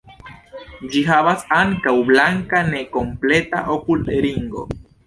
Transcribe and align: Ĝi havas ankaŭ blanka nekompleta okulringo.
Ĝi 0.95 1.03
havas 1.09 1.45
ankaŭ 1.59 1.95
blanka 2.09 2.65
nekompleta 2.73 3.65
okulringo. 3.79 4.71